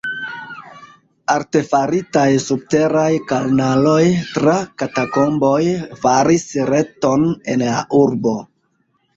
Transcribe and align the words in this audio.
Artefaritaj 1.33 2.23
subteraj 2.45 3.11
kanaloj 3.33 4.01
tra 4.31 4.57
katakomboj 4.83 5.61
faris 6.07 6.49
reton 6.75 7.29
en 7.55 7.69
la 7.71 7.85
urbo. 8.03 8.35